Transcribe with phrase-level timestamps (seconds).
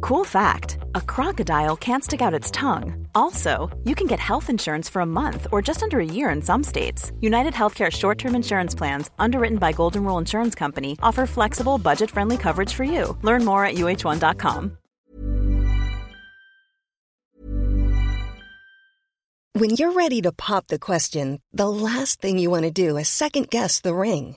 [0.00, 3.06] Cool fact a crocodile can't stick out its tongue.
[3.14, 6.40] Also, you can get health insurance for a month or just under a year in
[6.42, 7.12] some states.
[7.20, 12.10] United Healthcare short term insurance plans, underwritten by Golden Rule Insurance Company, offer flexible, budget
[12.10, 13.16] friendly coverage for you.
[13.22, 14.78] Learn more at uh1.com.
[19.54, 23.08] When you're ready to pop the question, the last thing you want to do is
[23.08, 24.36] second guess the ring.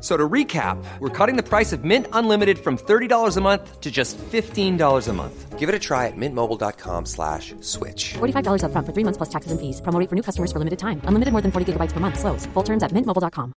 [0.00, 3.90] So to recap, we're cutting the price of Mint Unlimited from $30 a month to
[3.90, 5.58] just $15 a month.
[5.58, 8.14] Give it a try at mintmobile.com slash switch.
[8.14, 9.82] $45 upfront for three months plus taxes and fees.
[9.82, 11.02] Promo for new customers for limited time.
[11.04, 12.18] Unlimited more than 40 gigabytes per month.
[12.18, 12.46] Slows.
[12.54, 13.52] Full terms at mintmobile.com.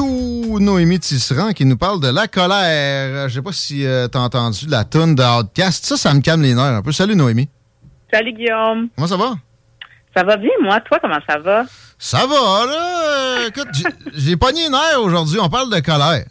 [0.00, 3.28] Ouh, Noémie Tisserand qui nous parle de la colère.
[3.28, 5.84] Je sais pas si tu t'as entendu la toune de Outcast.
[5.84, 6.90] Ça, ça me calme les nerfs un peu.
[6.92, 7.48] Salut Noémie.
[8.12, 8.88] Salut Guillaume.
[8.96, 9.36] Comment ça va?
[10.16, 10.80] Ça va bien, moi?
[10.80, 11.64] Toi, comment ça va?
[11.98, 13.46] Ça va, là.
[13.48, 13.68] Écoute,
[14.14, 15.38] j'ai- pogné les nerfs aujourd'hui.
[15.40, 16.24] On parle de colère.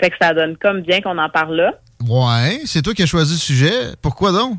[0.00, 1.72] Fait que ça donne comme bien qu'on en parle là.
[2.06, 3.94] Ouais, c'est toi qui as choisi le sujet.
[4.02, 4.58] Pourquoi donc?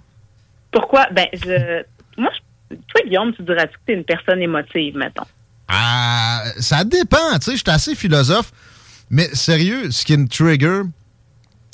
[0.72, 1.08] Pourquoi?
[1.12, 1.84] Ben, je.
[2.18, 5.26] Moi, je- toi, Guillaume, tu dirais que tu es une personne émotive, mettons?
[5.68, 8.52] Ah, ça dépend, tu sais, je suis assez philosophe.
[9.10, 10.82] Mais sérieux, ce qui me trigger,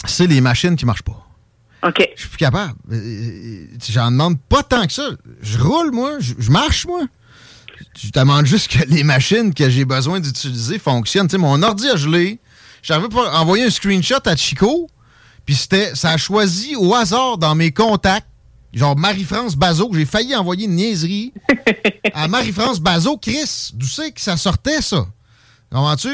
[0.05, 1.23] c'est les machines qui marchent pas.
[1.83, 2.09] OK.
[2.15, 2.73] Je suis plus capable.
[2.91, 5.09] Euh, J'en demande pas tant que ça.
[5.41, 6.13] Je roule, moi.
[6.19, 7.01] Je marche, moi.
[7.97, 11.27] Je demande juste que les machines que j'ai besoin d'utiliser fonctionnent.
[11.27, 12.39] Tu sais, mon ordi a gelé.
[12.83, 14.87] J'avais pas envoyé un screenshot à Chico.
[15.45, 18.27] Puis c'était, ça a choisi au hasard dans mes contacts.
[18.73, 21.33] Genre Marie-France Bazot, j'ai failli envoyer une niaiserie
[22.13, 23.17] à Marie-France Bazot.
[23.17, 25.07] Chris, d'où c'est que ça sortait, ça?
[25.71, 26.09] Comprends-tu?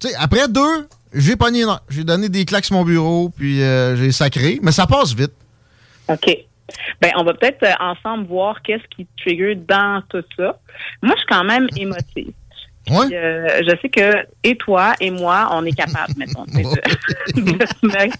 [0.00, 1.64] Tu sais, après deux, j'ai pogné.
[1.64, 4.60] non, J'ai donné des claques sur mon bureau, puis euh, j'ai sacré.
[4.62, 5.32] Mais ça passe vite.
[6.08, 6.47] OK.
[7.00, 10.58] Ben, on va peut-être euh, ensemble voir qu'est-ce qui te trigger dans tout ça.
[11.02, 12.32] Moi, je suis quand même émotive.
[12.86, 16.52] Puis, euh, je sais que et toi et moi, on est capable, mettons, de,
[17.40, 18.16] de se mettre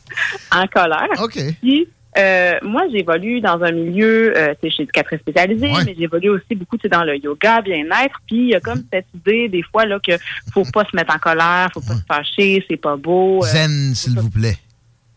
[0.55, 1.09] en colère.
[1.23, 1.39] OK.
[1.63, 5.95] Puis, euh, moi, j'évolue dans un milieu, euh, tu sais, je suis éducatrice spécialisée, mais
[5.97, 8.17] j'évolue aussi beaucoup tu sais, dans le yoga, bien-être.
[8.27, 10.13] Puis, il y a comme cette idée, des fois, là, que
[10.53, 13.45] faut pas se mettre en colère, faut pas se fâcher, c'est pas beau.
[13.45, 14.57] euh, Zen, s'il vous plaît.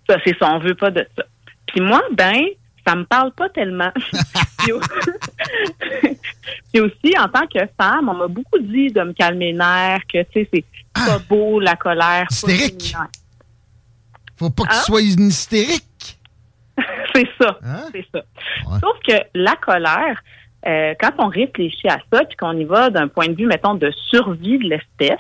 [0.07, 1.23] ça, c'est ça, on veut pas de ça.
[1.65, 2.43] Puis moi, ben,
[2.85, 3.91] ça me parle pas tellement.
[4.59, 4.81] Puis au-
[6.71, 10.01] Puis aussi, en tant que femme, on m'a beaucoup dit de me calmer les nerfs,
[10.11, 12.25] que, tu sais, c'est pas beau, la colère.
[12.27, 12.31] pas Ah!
[12.31, 12.83] Hystérique.
[12.83, 13.07] féminin.
[14.37, 14.77] Faut pas que Hein?
[14.79, 16.19] tu sois une hystérique.
[17.15, 17.59] c'est ça.
[17.63, 17.83] Hein?
[17.91, 18.21] C'est ça.
[18.79, 20.21] Sauf que la colère,
[20.67, 23.75] euh, quand on réfléchit à ça, puis qu'on y va d'un point de vue, mettons,
[23.75, 25.19] de survie de l'espèce,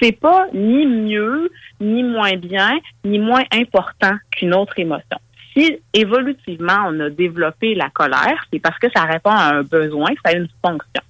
[0.00, 1.50] c'est pas ni mieux,
[1.80, 5.18] ni moins bien, ni moins important qu'une autre émotion.
[5.56, 10.10] Si évolutivement on a développé la colère, c'est parce que ça répond à un besoin,
[10.24, 11.02] ça a une fonction.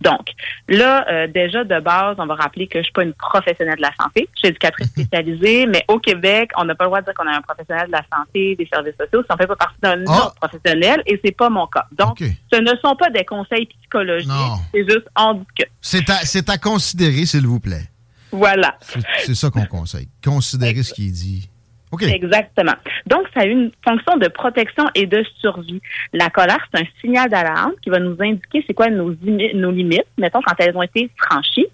[0.00, 0.30] Donc,
[0.68, 3.82] là, euh, déjà de base, on va rappeler que je suis pas une professionnelle de
[3.82, 4.28] la santé.
[4.34, 7.28] Je suis éducatrice spécialisée, mais au Québec, on n'a pas le droit de dire qu'on
[7.28, 10.02] est un professionnel de la santé, des services sociaux, si on fait pas partie d'un
[10.02, 11.86] autre professionnel, et c'est pas mon cas.
[11.92, 14.56] Donc, ce ne sont pas des conseils psychologiques, Non.
[14.74, 15.64] c'est juste on dit que.
[15.80, 17.88] C'est à, c'est à considérer, s'il vous plaît.
[18.32, 18.76] Voilà.
[18.80, 20.08] C'est c'est ça qu'on conseille.
[20.24, 21.48] Considérer ce qui est dit.
[21.92, 22.04] OK.
[22.04, 22.72] Exactement.
[23.06, 25.80] Donc, ça a une fonction de protection et de survie.
[26.14, 30.40] La colère, c'est un signal d'alarme qui va nous indiquer c'est quoi nos limites, mettons,
[30.40, 31.66] quand elles ont été franchies.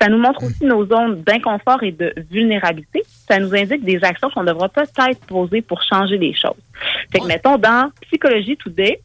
[0.00, 3.02] Ça nous montre aussi nos zones d'inconfort et de vulnérabilité.
[3.06, 6.54] Ça nous indique des actions qu'on devra peut-être poser pour changer les choses.
[7.10, 9.00] Fait que, mettons, dans Psychologie Today,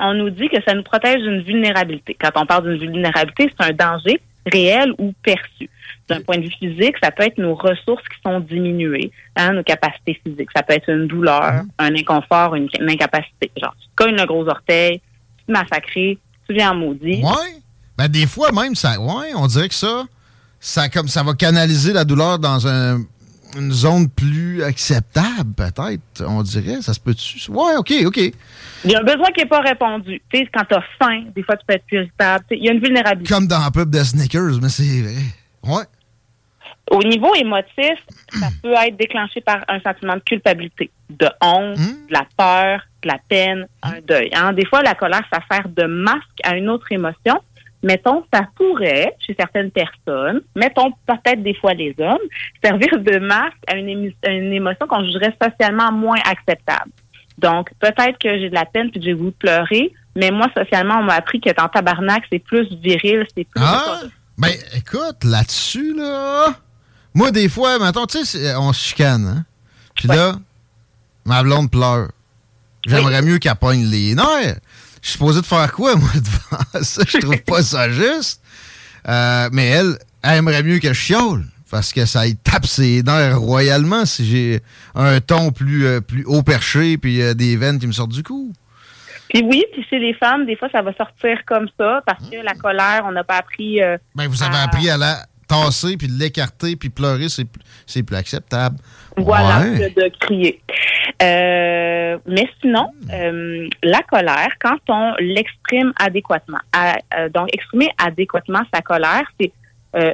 [0.00, 2.16] on nous dit que ça nous protège d'une vulnérabilité.
[2.20, 5.68] Quand on parle d'une vulnérabilité, c'est un danger réel ou perçu.
[6.08, 9.62] D'un point de vue physique, ça peut être nos ressources qui sont diminuées, hein, nos
[9.62, 10.50] capacités physiques.
[10.54, 13.50] Ça peut être une douleur, un inconfort, une, une incapacité.
[13.56, 15.00] Genre, tu te cognes le gros orteil,
[15.46, 16.18] tu massacré,
[16.48, 17.22] tu viens en maudit.
[17.22, 17.62] Ouais.
[17.96, 20.04] Ben, des fois, même, ça, ouais, on dirait que ça,
[20.58, 23.02] ça, comme, ça va canaliser la douleur dans un,
[23.58, 26.80] une zone plus acceptable, peut-être, on dirait.
[26.82, 27.50] Ça se peut-tu?
[27.50, 28.16] Ouais, OK, OK.
[28.84, 30.20] Il y a un besoin qui n'est pas répondu.
[30.32, 32.44] Tu sais, quand tu as faim, des fois, tu peux être plus irritable.
[32.50, 33.32] Il y a une vulnérabilité.
[33.32, 35.22] Comme dans un pub de Snickers, mais c'est vrai.
[35.62, 35.84] Ouais.
[36.90, 37.98] Au niveau émotif,
[38.38, 43.08] ça peut être déclenché par un sentiment de culpabilité, de honte, de la peur, de
[43.08, 44.30] la peine, un deuil.
[44.34, 44.52] hein.
[44.52, 47.40] Des fois, la colère, ça sert de masque à une autre émotion.
[47.82, 52.18] Mettons, ça pourrait, chez certaines personnes, mettons peut-être des fois les hommes,
[52.62, 53.88] servir de masque à une,
[54.52, 56.90] émotion qu'on jugerait socialement moins acceptable.
[57.38, 60.98] Donc, peut-être que j'ai de la peine puis que j'ai voulu pleurer, mais moi, socialement,
[61.00, 63.62] on m'a appris que dans tabarnak, c'est plus viril, c'est plus...
[63.64, 64.02] Ah!
[64.38, 66.54] Ben, écoute, là-dessus, là.
[67.14, 69.44] Moi, des fois, mettons, tu sais, on se chicane, hein.
[69.94, 70.34] Puis là,
[71.24, 72.08] ma blonde pleure.
[72.86, 74.58] J'aimerais mieux qu'elle pogne les nerfs.
[75.02, 77.02] Je suis supposé de faire quoi, moi, devant ça?
[77.06, 78.40] Je trouve pas ça juste.
[79.08, 81.44] Euh, mais elle, elle aimerait mieux que je chiole.
[81.70, 84.60] Parce que ça y tape ses nerfs royalement si j'ai
[84.94, 88.22] un ton plus, euh, plus haut perché puis euh, des veines qui me sortent du
[88.22, 88.52] cou.
[89.30, 92.36] Puis oui, puis chez les femmes, des fois, ça va sortir comme ça parce que
[92.44, 93.80] la colère, on n'a pas appris...
[93.82, 97.44] euh, Ben, vous avez à- appris à la tasser puis de l'écarter puis pleurer, c'est
[98.02, 98.76] plus- acceptable.
[99.16, 99.90] Voilà, Ouais.
[99.90, 100.60] de crier.
[101.22, 108.62] Euh, mais sinon, euh, la colère, quand on l'exprime adéquatement, à- euh, donc exprimer adéquatement
[108.72, 109.52] sa colère, c'est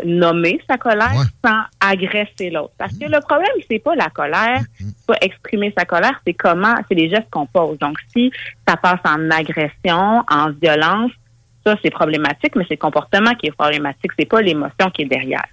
[0.05, 1.13] nommer sa colère
[1.45, 2.73] sans agresser l'autre.
[2.79, 6.75] Parce que le problème, c'est pas la colère, c'est pas exprimer sa colère, c'est comment,
[6.89, 7.79] c'est les gestes qu'on pose.
[7.79, 8.33] Donc, si
[8.67, 11.13] ça passe en agression, en violence,
[11.69, 15.07] ça c'est problématique, mais c'est le comportement qui est problématique, c'est pas l'émotion qui est
[15.07, 15.45] derrière.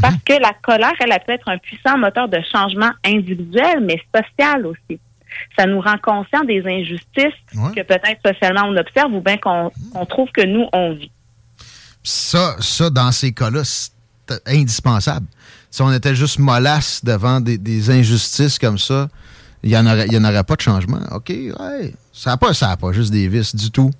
[0.00, 4.00] Parce que la colère, elle, elle peut être un puissant moteur de changement individuel, mais
[4.14, 4.98] social aussi.
[5.58, 7.38] Ça nous rend conscients des injustices
[7.74, 9.70] que peut-être socialement on observe ou bien qu'on
[10.08, 11.10] trouve que nous, on vit.
[12.02, 13.92] Ça, ça, dans ces cas-là, c'est
[14.46, 15.26] indispensable.
[15.70, 19.08] Si on était juste mollasse devant des, des injustices comme ça,
[19.62, 21.00] il n'y en, aurait- il y en aurait pas de changement.
[21.12, 21.92] OK, ouais.
[22.12, 23.90] Ça n'a pas, ça a pas juste des vices du tout.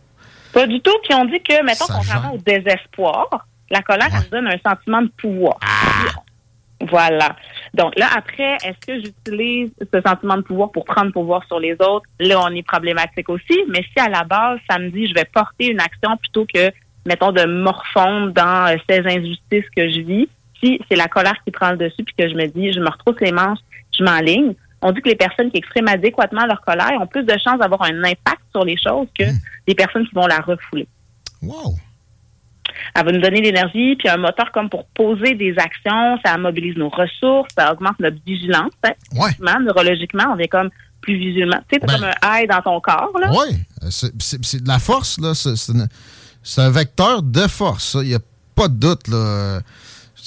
[0.61, 0.97] Pas du tout.
[1.05, 5.01] Puis on dit que, mettons, contrairement au désespoir, la colère, elle nous donne un sentiment
[5.01, 5.59] de pouvoir.
[6.83, 7.35] Voilà.
[7.73, 11.73] Donc là, après, est-ce que j'utilise ce sentiment de pouvoir pour prendre pouvoir sur les
[11.81, 12.07] autres?
[12.19, 13.59] Là, on est problématique aussi.
[13.69, 16.71] Mais si à la base, ça me dit, je vais porter une action plutôt que,
[17.07, 20.29] mettons, de morfondre dans euh, ces injustices que je vis,
[20.63, 22.91] si c'est la colère qui prend le dessus puis que je me dis, je me
[22.91, 23.61] retrousse les manches,
[23.99, 27.37] je m'enligne, on dit que les personnes qui expriment adéquatement leur colère ont plus de
[27.43, 29.25] chances d'avoir un impact sur les choses que
[29.67, 30.89] les personnes qui vont la refouler.
[31.43, 31.75] Wow.
[32.95, 36.77] Elle va nous donner l'énergie, puis un moteur comme pour poser des actions, ça mobilise
[36.77, 38.73] nos ressources, ça augmente notre vigilance.
[38.85, 39.59] hein.
[39.61, 40.71] Neurologiquement, on est comme
[41.03, 41.59] plus visuellement.
[41.69, 43.11] Tu sais, c'est comme un high dans ton corps.
[43.15, 43.57] Oui,
[43.91, 45.35] c'est de la force, là.
[45.35, 47.99] C'est un vecteur de force.
[48.01, 48.21] Il n'y a
[48.55, 49.61] pas de doute, là.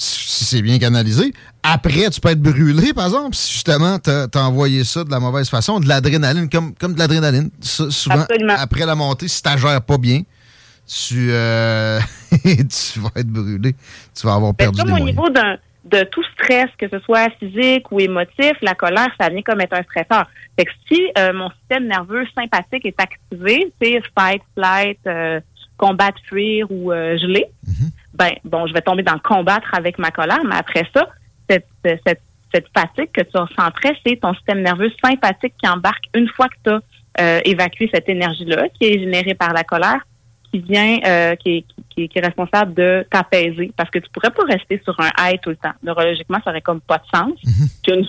[0.04, 1.32] Si c'est bien canalisé.
[1.62, 5.18] Après, tu peux être brûlé, par exemple, si justement tu as, envoyé ça de la
[5.20, 7.50] mauvaise façon, de l'adrénaline, comme, comme de l'adrénaline.
[7.60, 8.54] Souvent, Absolument.
[8.58, 10.20] après la montée, si tu gères pas bien,
[10.86, 11.98] tu, euh,
[12.32, 13.74] tu vas être brûlé.
[14.14, 15.10] Tu vas avoir Ben, perdu des comme au moyens.
[15.18, 19.42] niveau d'un de tout stress, que ce soit physique ou émotif, la colère, ça vient
[19.42, 20.26] comme être un stresseur.
[20.58, 25.40] Fait que si euh, mon système nerveux sympathique est activé, c'est fight, flight, euh,
[25.76, 27.46] combattre, fuir ou euh, geler,
[28.14, 31.08] ben bon, je vais tomber dans combattre avec ma colère, mais après ça,
[31.50, 32.22] cette, cette,
[32.54, 36.54] cette fatigue que tu ressentrais, c'est ton système nerveux sympathique qui embarque une fois que
[36.64, 40.04] tu as évacué cette énergie-là, qui est générée par la colère,
[40.54, 43.72] qui vient, euh, qui, est, qui, est, qui est responsable de t'apaiser.
[43.76, 45.72] Parce que tu pourrais pas rester sur un high tout le temps.
[45.82, 47.32] Neurologiquement, ça aurait comme pas de sens.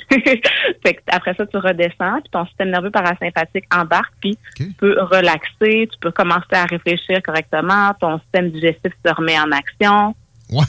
[0.84, 4.96] Fait que après ça, tu redescends, puis ton système nerveux parasympathique embarque, puis tu peux
[5.02, 10.16] relaxer, tu peux commencer à réfléchir correctement, ton système digestif se remet en action.
[10.52, 10.66] Ouais.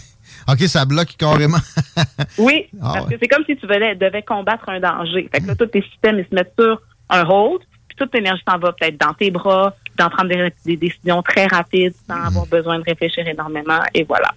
[0.48, 1.58] OK, ça bloque carrément.
[2.38, 3.14] Oui, Ah parce ouais.
[3.14, 5.28] que c'est comme si tu devais, devais combattre un danger.
[5.32, 6.80] Fait que là, tous tes systèmes, ils se mettent sur
[7.10, 10.76] un hold, puis toute l'énergie s'en va peut-être dans tes bras, d'en prendre des, des
[10.76, 14.32] décisions très rapides sans avoir besoin de réfléchir énormément, et voilà.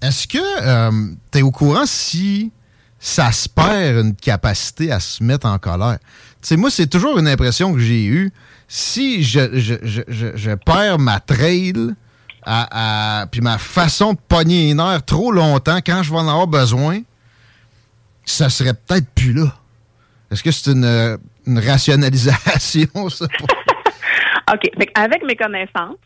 [0.00, 2.50] Est-ce que tu es au courant si
[2.98, 5.98] ça se perd une capacité à se mettre en colère?
[6.40, 8.32] Tu sais, moi, c'est toujours une impression que j'ai eue.
[8.66, 10.02] Si je, je, je,
[10.34, 11.74] je, perds ma trail,
[12.44, 16.26] à, à- puis ma façon de pogner les nerfs trop longtemps, quand je vais en
[16.28, 17.00] avoir besoin,
[18.24, 19.54] ça serait peut-être plus là.
[20.30, 21.16] Est-ce que c'est une, euh,
[21.46, 23.26] une rationalisation, ça?
[24.52, 24.70] OK.
[24.78, 25.96] Fait avec mes connaissances,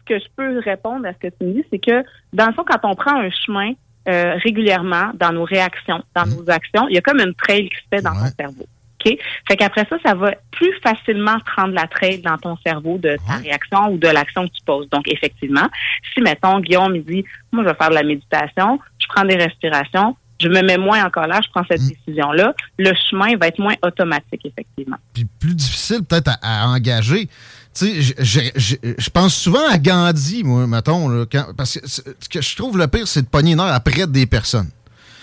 [0.00, 2.52] ce que je peux répondre à ce que tu me dis, c'est que, dans le
[2.52, 3.72] fond, quand on prend un chemin
[4.08, 7.76] euh, régulièrement dans nos réactions, dans nos actions, il y a comme une trail qui
[7.76, 8.66] se fait dans ton cerveau.
[9.06, 9.18] OK?
[9.48, 13.36] Fait qu'après ça, ça va plus facilement prendre la traite dans ton cerveau de ta
[13.36, 14.88] réaction ou de l'action que tu poses.
[14.90, 15.68] Donc, effectivement,
[16.12, 19.36] si, mettons, Guillaume me dit, moi, je vais faire de la méditation, je prends des
[19.36, 21.88] respirations, je me mets moins en colère, je prends cette Mm.
[21.88, 24.96] décision-là, le chemin va être moins automatique, effectivement.
[25.14, 27.28] Puis plus difficile peut-être à, à engager.
[27.74, 31.74] Tu sais, je- je- je je pense souvent à Gandhi, moi, mettons, là, quand- parce
[31.78, 32.00] que ce
[32.30, 34.68] que je trouve le pire, c'est de pogner une heure après des personnes.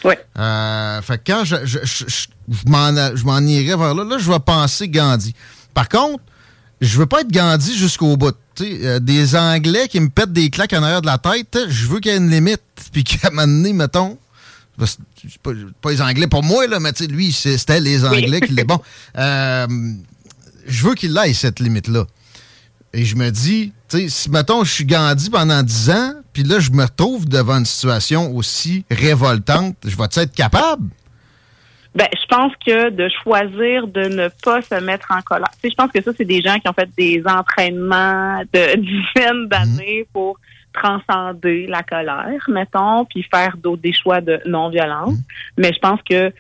[0.04, 0.16] Oui.
[0.38, 1.56] Euh, fait que quand je,
[3.24, 5.34] m'en irais vers là, là, je vais penser Gandhi.
[5.74, 6.24] Par contre,
[6.82, 8.36] je veux pas être Gandhi jusqu'au bout.
[8.60, 12.00] Euh, des Anglais qui me pètent des claques en arrière de la tête, je veux
[12.00, 12.62] qu'il y ait une limite.
[12.92, 14.18] Puis qu'à un moment donné, mettons,
[15.44, 18.80] pas, pas les Anglais pour moi, là, mais lui, c'était les Anglais qui les bon.
[19.18, 19.68] Euh,
[20.68, 22.06] je veux qu'il aille cette limite-là.
[22.94, 26.44] Et je me dis, tu sais, si, mettons, je suis Gandhi pendant 10 ans, puis
[26.44, 30.90] là, je me retrouve devant une situation aussi révoltante, je vais être capable?
[31.94, 35.50] Ben, je pense que de choisir de ne pas se mettre en colère.
[35.56, 38.76] Tu sais, je pense que ça, c'est des gens qui ont fait des entraînements de
[39.16, 40.38] dizaines d'années pour
[40.74, 45.16] transcender la colère, mettons, puis faire d'autres des choix de non-violence.
[45.58, 46.32] Mais je pense que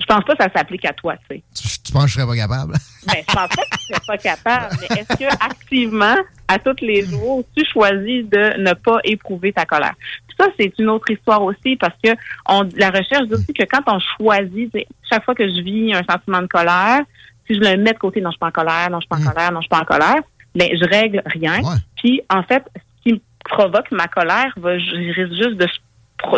[0.00, 1.42] je pense pas que ça s'applique à toi, tu sais.
[1.54, 2.74] Tu, tu penses que je serais pas capable?
[3.04, 6.14] Ben, je pense pas que tu serais pas capable, mais est-ce que activement,
[6.46, 9.94] à tous les jours, tu choisis de ne pas éprouver ta colère?
[10.28, 12.10] Puis ça, c'est une autre histoire aussi parce que
[12.46, 14.72] on, la recherche dit aussi que quand on choisit,
[15.10, 17.00] chaque fois que je vis un sentiment de colère,
[17.48, 19.08] si je le mets de côté, non, je suis pas en colère, non, je suis
[19.08, 20.22] pas en colère, non, je suis pas en colère,
[20.54, 21.60] ben, je règle rien.
[21.96, 25.66] Puis, en fait, ce qui me provoque ma colère va, je risque juste de,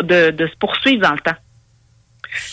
[0.01, 1.37] de, de se poursuivre dans le temps.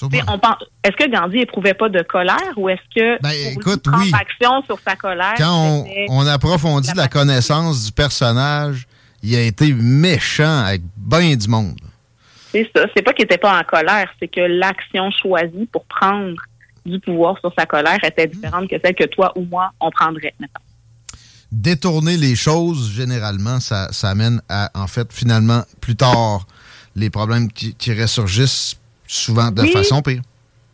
[0.02, 4.12] On pense, est-ce que Gandhi éprouvait pas de colère ou est-ce que Ben, écoute, oui.
[4.18, 8.86] action sur sa colère Quand on, on approfondit la connaissance du personnage,
[9.22, 11.78] il a été méchant avec bien du monde.
[12.52, 16.34] c'est ça, c'est pas qu'il était pas en colère, c'est que l'action choisie pour prendre
[16.84, 20.34] du pouvoir sur sa colère était différente que celle que toi ou moi on prendrait.
[20.40, 20.60] mettons.
[21.52, 26.46] détourner les choses, généralement, ça, ça amène à, en fait, finalement, plus tard,
[26.96, 28.74] les problèmes qui, qui ressurgissent
[29.12, 29.72] souvent de Oui.
[29.72, 30.22] façon pire.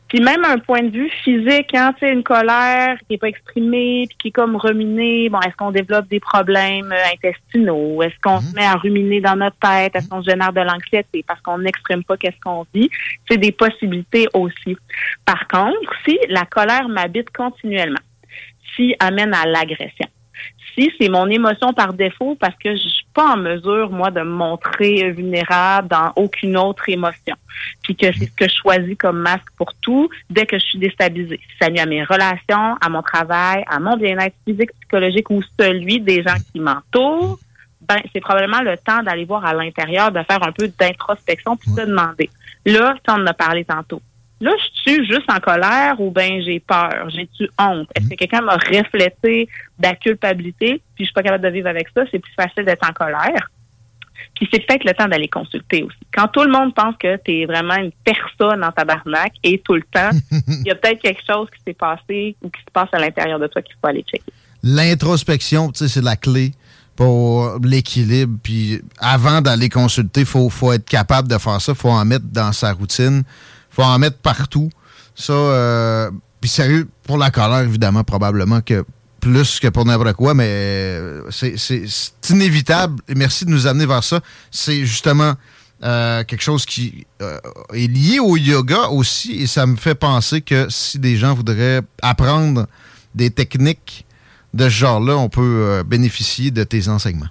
[0.09, 4.07] Puis même un point de vue physique, quand tu une colère qui est pas exprimée,
[4.09, 8.03] puis qui est comme ruminée, bon, est-ce qu'on développe des problèmes euh, intestinaux?
[8.03, 9.95] Est-ce qu'on se met à ruminer dans notre tête?
[9.95, 11.23] Est-ce qu'on génère de l'anxiété?
[11.29, 12.89] Parce qu'on n'exprime pas qu'est-ce qu'on vit?
[13.31, 14.79] C'est des possibilités aussi.
[15.27, 18.01] Par contre, si la colère m'habite continuellement,
[18.75, 20.09] si amène à l'agression,
[20.99, 24.31] c'est mon émotion par défaut parce que je suis pas en mesure, moi, de me
[24.31, 27.35] montrer vulnérable dans aucune autre émotion,
[27.83, 30.79] puis que c'est ce que je choisis comme masque pour tout dès que je suis
[30.79, 31.41] déstabilisée.
[31.51, 35.43] Si ça nuit à mes relations, à mon travail, à mon bien-être physique, psychologique ou
[35.59, 37.39] celui des gens qui m'entourent,
[37.81, 41.71] ben, c'est probablement le temps d'aller voir à l'intérieur, de faire un peu d'introspection puis
[41.71, 42.31] de se demander.
[42.67, 44.03] Là, tu en as parlé tantôt.
[44.41, 47.89] Là, je suis juste en colère ou ben j'ai peur, j'ai-tu honte?
[47.95, 51.69] Est-ce que quelqu'un m'a reflété de la culpabilité puis je suis pas capable de vivre
[51.69, 52.03] avec ça?
[52.11, 53.51] C'est plus facile d'être en colère.
[54.35, 55.99] Puis c'est peut-être le temps d'aller consulter aussi.
[56.13, 59.75] Quand tout le monde pense que tu es vraiment une personne en tabarnak et tout
[59.75, 62.89] le temps, il y a peut-être quelque chose qui s'est passé ou qui se passe
[62.93, 64.33] à l'intérieur de toi qu'il faut aller checker.
[64.63, 66.53] L'introspection, tu sais, c'est la clé
[66.95, 68.39] pour l'équilibre.
[68.43, 71.75] Puis avant d'aller consulter, il faut, faut être capable de faire ça.
[71.75, 73.25] faut en mettre dans sa routine.
[73.79, 74.71] Faut en mettre partout.
[75.15, 78.85] Ça, euh, puis sérieux, pour la colère, évidemment, probablement que
[79.21, 83.03] plus que pour n'importe quoi, mais euh, c'est inévitable.
[83.09, 84.21] Et merci de nous amener vers ça.
[84.51, 85.35] C'est justement
[85.83, 87.39] euh, quelque chose qui euh,
[87.73, 89.43] est lié au yoga aussi.
[89.43, 92.67] Et ça me fait penser que si des gens voudraient apprendre
[93.15, 94.07] des techniques
[94.55, 97.29] de ce genre-là, on peut bénéficier de tes enseignements.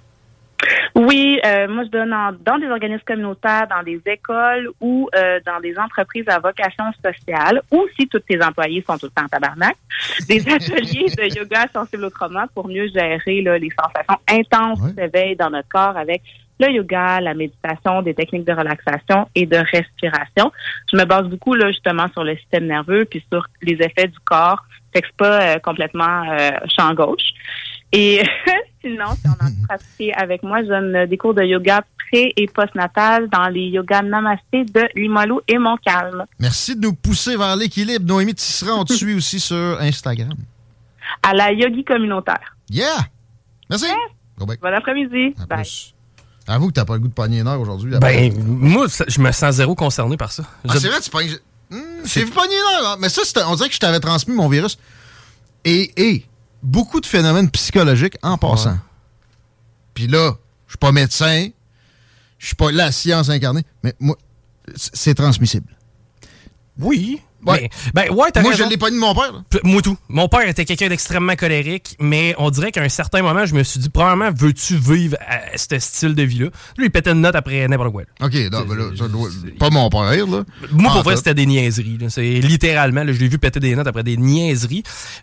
[0.94, 5.38] Oui, euh, moi je donne en- dans des organismes communautaires, dans des écoles ou euh,
[5.46, 9.24] dans des entreprises à vocation sociale, ou si tous tes employés sont tout le temps
[9.24, 9.76] en tabarnak,
[10.28, 15.36] des ateliers de yoga sensible autrement pour mieux gérer là, les sensations intenses qui s'éveillent
[15.36, 16.22] dans notre corps avec
[16.60, 20.50] le yoga, la méditation, des techniques de relaxation et de respiration.
[20.92, 24.18] Je me base beaucoup là justement sur le système nerveux puis sur les effets du
[24.24, 24.64] corps.
[24.92, 27.28] Fait que c'est pas euh, complètement euh, champ gauche.
[27.92, 28.22] Et
[28.82, 32.46] sinon, si on a pratiquer avec moi, je donne des cours de yoga pré- et
[32.46, 36.24] post-natal dans les yogas namasté de Limoilou et Montcalm.
[36.38, 38.04] Merci de nous pousser vers l'équilibre.
[38.06, 40.34] Noémie Tisserand, on te suit aussi sur Instagram.
[41.22, 42.54] À la yogi communautaire.
[42.70, 42.96] Yeah!
[43.70, 43.86] Merci!
[44.38, 44.60] Back.
[44.60, 45.34] Bon après-midi.
[45.48, 45.62] Bye.
[45.62, 45.94] plus.
[46.46, 47.92] Avoue que t'as pas le goût de pogner une heure aujourd'hui.
[48.00, 50.44] Ben, moi, ça- je me sens zéro concerné par ça.
[50.66, 51.36] Ah, Je- c'est vrai, tu pognes.
[51.70, 52.96] Hmm, J'ai vu pogner une heure, hein.
[53.00, 54.78] mais ça, on dirait que je t'avais transmis mon virus.
[55.64, 56.24] Et, et
[56.68, 58.78] beaucoup de phénomènes psychologiques en passant.
[59.94, 61.48] Puis là, je suis pas médecin,
[62.38, 64.16] je suis pas la science incarnée, mais moi,
[64.76, 65.74] c'est transmissible.
[66.78, 67.20] Oui.
[67.46, 67.70] Ouais.
[67.94, 68.64] ben, ouais, Moi, raison.
[68.64, 69.32] je l'ai pas dit de mon père.
[69.32, 69.60] là.
[69.64, 69.96] Moi tout.
[70.08, 73.62] Mon père était quelqu'un d'extrêmement colérique, mais on dirait qu'à un certain moment, je me
[73.62, 76.46] suis dit, probablement, veux-tu vivre à ce style de vie-là?
[76.76, 78.02] Lui, il pétait une note après n'importe quoi.
[78.02, 78.26] là.
[78.26, 79.28] OK, non, ben là, ça doit-
[79.58, 80.44] pas mon père, là.
[80.72, 81.98] Moi, En pour vrai, c'était des niaiseries.
[82.08, 84.82] C'est littéralement, je l'ai vu péter des notes après des niaiseries.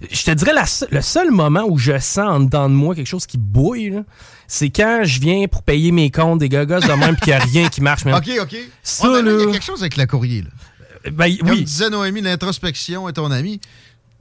[0.09, 2.95] Je te dirais, la se- le seul moment où je sens en dedans de moi
[2.95, 4.01] quelque chose qui bouille,
[4.47, 7.39] c'est quand je viens pour payer mes comptes des gogos de même puis qu'il n'y
[7.39, 8.05] a rien qui marche.
[8.05, 8.15] man.
[8.17, 8.55] OK, OK.
[8.83, 10.49] Ça, mais là, il y a quelque chose avec le courrier, là.
[11.11, 11.63] Ben, Comme oui.
[11.63, 13.59] disait Noémie, l'introspection est ton ami.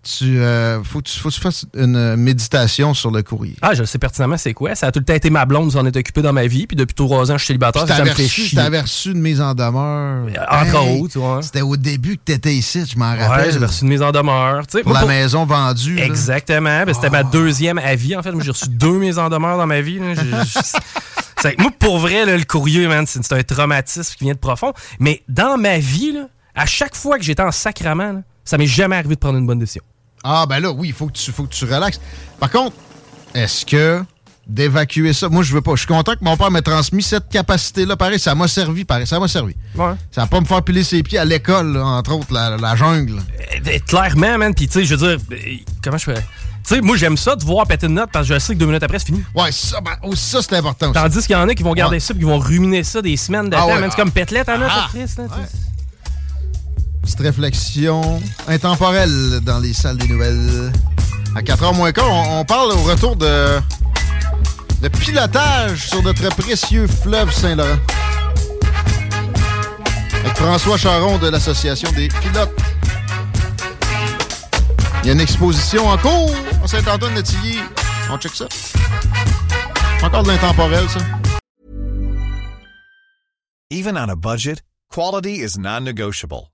[0.06, 3.56] Tu, euh, faut, que tu, faut que tu fasses une méditation sur le courrier.
[3.62, 4.74] Ah, je sais pertinemment c'est quoi?
[4.74, 6.66] Ça a tout le temps été ma blonde, s'en est occupée dans ma vie.
[6.66, 8.56] Puis depuis trois ans, je suis célibataire, ça me fait reçu, chier.
[8.58, 10.26] t'avais reçu une mise en demeure.
[10.50, 11.40] Entre Hey, autres, ouais.
[11.42, 13.50] C'était au début que t'étais ici, je m'en Ouais, rappelle.
[13.54, 14.66] j'avais reçu une mise en demeure.
[14.66, 15.98] pour Moi, la pour- maison vendue.
[15.98, 16.84] Exactement.
[16.84, 18.14] Ben, C'était ma deuxième avis.
[18.14, 20.00] En fait, j'ai reçu deux mises en demeure dans ma vie.
[20.00, 20.12] là.
[21.58, 24.74] Moi, pour vrai, là, le courrier, man, c'est c'est un traumatisme qui vient de profond.
[24.98, 28.66] Mais dans ma vie, là, à chaque fois que j'étais en sacrament, là, ça m'est
[28.66, 29.82] jamais arrivé de prendre une bonne décision.
[30.22, 32.00] Ah, ben là, oui, il faut, que tu- faut que tu relaxes.
[32.40, 32.76] Par contre,
[33.34, 34.02] est-ce que
[34.46, 35.72] d'évacuer ça, moi, je veux pas.
[35.72, 37.96] Je suis content que mon père m'ait transmis cette capacité-là.
[37.96, 39.54] Pareil, ça m'a servi, pareil, ça m'a servi.
[39.74, 39.92] Ouais.
[40.10, 43.20] Ça va pas me faire piler ses pieds à l'école, entre autres, la, la jungle.
[43.66, 44.54] Euh, Clairement, man.
[44.54, 45.36] Puis, tu sais, je veux dire, euh,
[45.82, 46.14] comment je fais?
[46.14, 48.58] Tu sais, moi, j'aime ça de voir péter une note parce que je sais que
[48.58, 49.22] deux minutes après, c'est fini.
[49.34, 50.94] Ouais, ça, ben, aussi, ça c'est important aussi.
[50.94, 52.00] Tandis qu'il y en a qui vont garder Ouais.
[52.00, 53.66] ça puis qui vont ruminer ça des semaines de Ah temps.
[53.66, 53.94] ouais, ah.
[53.96, 54.86] comme pételette en note, Ah.
[54.90, 55.24] Chris, là.
[57.04, 60.72] Petite réflexion intemporelle dans les salles des nouvelles.
[61.36, 63.60] À 4h moins quart, on, parle au retour de,
[64.80, 67.76] de pilotage sur notre précieux fleuve Saint-Laurent.
[70.14, 72.50] Avec François Charon de l'Association des pilotes.
[75.02, 77.58] Il y a une exposition en cours à Saint-Antoine-de-Tilly.
[78.10, 78.46] On check ça.
[80.02, 81.00] Encore de l'intemporel, ça.
[83.70, 86.53] Even on a budget, quality is non-negotiable.